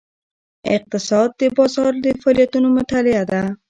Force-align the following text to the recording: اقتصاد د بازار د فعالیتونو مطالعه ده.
اقتصاد 0.75 1.29
د 1.39 1.41
بازار 1.57 1.93
د 2.03 2.05
فعالیتونو 2.21 2.67
مطالعه 2.77 3.23
ده. 3.31 3.41